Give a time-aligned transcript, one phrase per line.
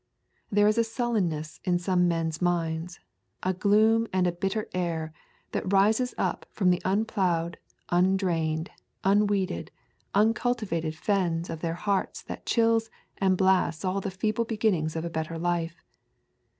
[0.51, 2.99] There is a sullenness in some men's minds,
[3.43, 5.13] a gloom and a bitter air
[5.51, 7.57] that rises up from the unploughed,
[7.89, 8.71] undrained,
[9.03, 9.69] unweeded,
[10.15, 15.09] uncultivated fens of their hearts that chills and blasts all the feeble beginnings of a
[15.11, 15.83] better life.